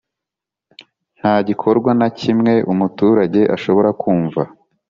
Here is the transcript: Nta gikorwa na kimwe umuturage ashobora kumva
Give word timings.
Nta 1.19 1.33
gikorwa 1.47 1.91
na 1.99 2.07
kimwe 2.19 2.53
umuturage 2.71 3.41
ashobora 3.55 3.89
kumva 4.01 4.41